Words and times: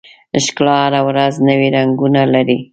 ښکلا 0.45 0.75
هره 0.85 1.01
ورځ 1.07 1.33
نوي 1.47 1.67
رنګونه 1.75 2.21
لري. 2.33 2.57